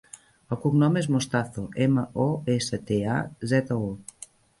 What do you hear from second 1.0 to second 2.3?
és Mostazo: ema, o,